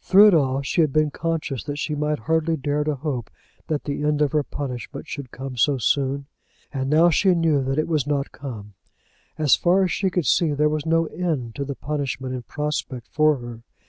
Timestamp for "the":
3.82-4.04, 11.64-11.74